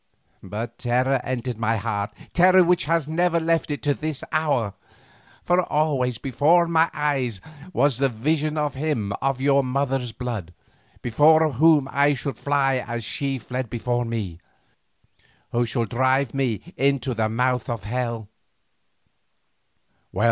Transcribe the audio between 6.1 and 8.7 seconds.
before my eyes was the vision